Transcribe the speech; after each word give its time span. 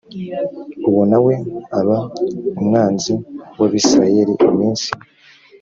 uwo 0.89 1.03
na 1.11 1.19
we 1.25 1.35
aba 1.79 1.97
umwanzi 2.59 3.13
w 3.57 3.61
abisirayeli 3.67 4.33
iminsi 4.47 4.89